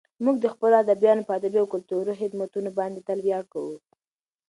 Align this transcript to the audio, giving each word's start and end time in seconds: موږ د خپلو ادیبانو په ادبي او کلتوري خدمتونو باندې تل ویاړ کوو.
موږ 0.23 0.35
د 0.39 0.45
خپلو 0.53 0.73
ادیبانو 0.83 1.27
په 1.27 1.33
ادبي 1.39 1.57
او 1.61 1.71
کلتوري 1.73 2.13
خدمتونو 2.21 2.69
باندې 2.79 2.99
تل 3.07 3.19
ویاړ 3.21 3.43
کوو. 3.53 3.75